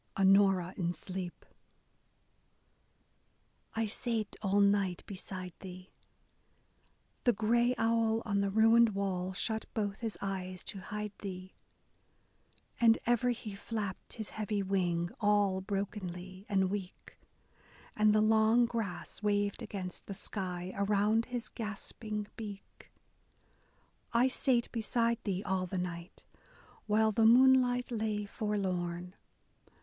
Onora 0.17 0.73
in 0.79 0.93
sleep: 0.93 1.45
I 3.75 3.85
sate 3.85 4.35
all 4.41 4.59
night 4.59 5.03
beside 5.05 5.53
thee— 5.59 5.91
The 7.25 7.33
gray 7.33 7.75
owl 7.77 8.23
on 8.25 8.41
the 8.41 8.49
ruined 8.49 8.95
wall 8.95 9.31
shut 9.33 9.65
both 9.75 9.99
his 9.99 10.17
eyes 10.19 10.63
to 10.63 10.79
hide 10.79 11.11
thee, 11.19 11.53
And 12.79 12.97
ever 13.05 13.29
he 13.29 13.53
flapped 13.53 14.13
his 14.13 14.31
heavy 14.31 14.63
wing, 14.63 15.11
all 15.19 15.61
brokenly 15.61 16.47
and 16.49 16.71
weak, 16.71 17.19
And 17.95 18.11
the 18.11 18.21
long 18.21 18.65
grass 18.65 19.21
waved 19.21 19.61
against 19.61 20.07
the 20.07 20.15
sky, 20.15 20.73
around 20.75 21.25
his 21.27 21.47
gasping 21.47 22.25
beak! 22.35 22.89
I 24.13 24.29
sate 24.29 24.71
beside 24.71 25.19
thee 25.25 25.43
all 25.43 25.67
the 25.67 25.77
night, 25.77 26.23
while 26.87 27.11
the 27.11 27.27
moonlight 27.27 27.91
lay 27.91 28.25
forlorn. 28.25 29.13